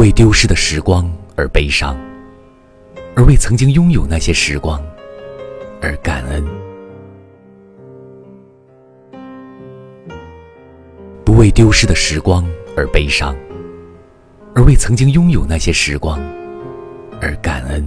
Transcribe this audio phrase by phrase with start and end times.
[0.00, 1.94] 为丢失的时光而悲伤
[3.14, 4.82] 而为曾经拥有那些时光
[5.82, 6.42] 而感恩。
[11.22, 13.36] 不为丢失的时光而悲伤
[14.54, 16.18] 而为曾经拥有那些时光
[17.20, 17.86] 而感恩。